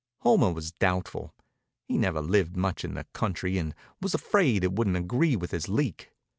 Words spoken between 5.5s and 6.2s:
his leak.